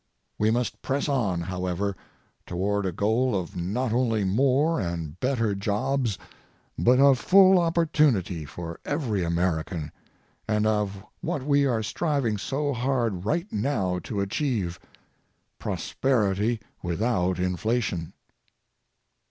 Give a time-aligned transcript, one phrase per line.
[0.39, 1.95] We must press on, however,
[2.47, 6.17] toward a goal of not only more and better jobs
[6.75, 9.91] but of full opportunity for every American
[10.47, 14.79] and of what we are striving so hard right now to achieve,
[15.59, 18.13] prosperity without inflation.